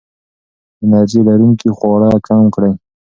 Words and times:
انرژي 0.83 1.21
لرونکي 1.27 1.69
خواړه 1.77 2.09
کم 2.27 2.41
کړئ. 2.55 2.73